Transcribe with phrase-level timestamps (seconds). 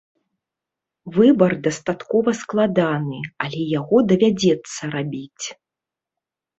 [1.17, 5.45] Выбар дастаткова складаны, але яго давядзецца рабіць.